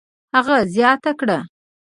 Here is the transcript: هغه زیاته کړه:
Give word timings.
هغه 0.35 0.57
زیاته 0.73 1.11
کړه: 1.19 1.39